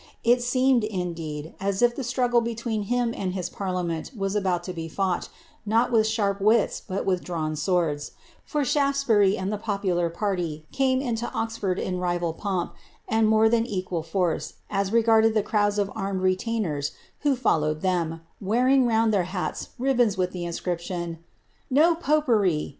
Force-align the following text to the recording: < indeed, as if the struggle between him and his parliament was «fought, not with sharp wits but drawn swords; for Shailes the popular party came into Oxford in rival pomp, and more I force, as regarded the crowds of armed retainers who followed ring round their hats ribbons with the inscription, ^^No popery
< 0.13 0.23
indeed, 0.23 1.53
as 1.59 1.83
if 1.83 1.95
the 1.95 2.03
struggle 2.03 2.41
between 2.41 2.81
him 2.89 3.13
and 3.15 3.35
his 3.35 3.49
parliament 3.51 4.09
was 4.17 4.35
«fought, 4.95 5.29
not 5.63 5.91
with 5.91 6.07
sharp 6.07 6.41
wits 6.41 6.81
but 6.87 7.05
drawn 7.23 7.55
swords; 7.55 8.13
for 8.43 8.61
Shailes 8.63 9.05
the 9.51 9.57
popular 9.59 10.09
party 10.09 10.65
came 10.71 11.01
into 11.01 11.31
Oxford 11.33 11.77
in 11.77 11.99
rival 11.99 12.33
pomp, 12.33 12.73
and 13.07 13.27
more 13.27 13.45
I 13.45 13.85
force, 14.01 14.53
as 14.71 14.91
regarded 14.91 15.35
the 15.35 15.43
crowds 15.43 15.77
of 15.77 15.91
armed 15.93 16.21
retainers 16.23 16.93
who 17.19 17.35
followed 17.35 17.83
ring 18.41 18.87
round 18.87 19.13
their 19.13 19.25
hats 19.29 19.69
ribbons 19.77 20.17
with 20.17 20.31
the 20.31 20.45
inscription, 20.45 21.19
^^No 21.71 21.95
popery 21.99 22.69